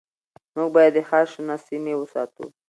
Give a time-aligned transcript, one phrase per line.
[0.55, 2.45] موږ باید د ښار شنه سیمې وساتو